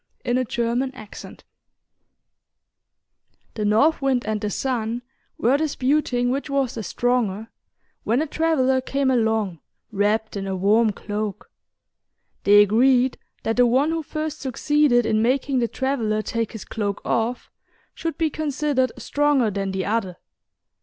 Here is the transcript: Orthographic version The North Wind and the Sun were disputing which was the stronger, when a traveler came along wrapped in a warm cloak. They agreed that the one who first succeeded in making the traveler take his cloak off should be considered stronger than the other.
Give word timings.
Orthographic 0.25 0.95
version 0.97 1.37
The 3.53 3.63
North 3.65 4.01
Wind 4.01 4.25
and 4.25 4.41
the 4.41 4.49
Sun 4.49 5.03
were 5.37 5.57
disputing 5.57 6.31
which 6.31 6.49
was 6.49 6.73
the 6.73 6.81
stronger, 6.81 7.49
when 8.03 8.19
a 8.19 8.25
traveler 8.25 8.81
came 8.81 9.11
along 9.11 9.59
wrapped 9.91 10.35
in 10.35 10.47
a 10.47 10.55
warm 10.55 10.91
cloak. 10.91 11.51
They 12.45 12.63
agreed 12.63 13.19
that 13.43 13.57
the 13.57 13.67
one 13.67 13.91
who 13.91 14.01
first 14.01 14.39
succeeded 14.39 15.05
in 15.05 15.21
making 15.21 15.59
the 15.59 15.67
traveler 15.67 16.23
take 16.23 16.53
his 16.53 16.65
cloak 16.65 17.01
off 17.05 17.51
should 17.93 18.17
be 18.17 18.31
considered 18.31 18.91
stronger 18.97 19.51
than 19.51 19.71
the 19.71 19.85
other. 19.85 20.17